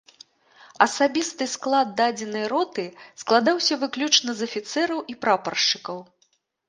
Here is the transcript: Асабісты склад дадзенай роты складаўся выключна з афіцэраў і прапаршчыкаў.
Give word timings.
Асабісты 0.85 1.47
склад 1.55 1.91
дадзенай 1.99 2.45
роты 2.53 2.85
складаўся 3.25 3.73
выключна 3.85 4.31
з 4.41 4.51
афіцэраў 4.51 4.99
і 5.15 5.17
прапаршчыкаў. 5.27 5.97